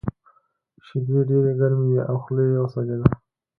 شیدې 0.85 1.19
ډېرې 1.29 1.51
ګرمې 1.59 1.85
وې 1.89 2.01
او 2.09 2.15
خوله 2.23 2.43
یې 2.49 2.57
وسوځېده 2.61 3.07